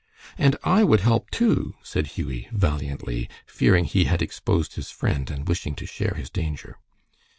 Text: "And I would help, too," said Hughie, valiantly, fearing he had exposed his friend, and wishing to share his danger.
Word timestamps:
"And 0.35 0.55
I 0.63 0.83
would 0.83 1.01
help, 1.01 1.29
too," 1.29 1.75
said 1.83 2.07
Hughie, 2.17 2.47
valiantly, 2.51 3.29
fearing 3.45 3.83
he 3.85 4.05
had 4.05 4.23
exposed 4.23 4.73
his 4.73 4.89
friend, 4.89 5.29
and 5.29 5.47
wishing 5.47 5.75
to 5.75 5.85
share 5.85 6.15
his 6.17 6.31
danger. 6.31 6.79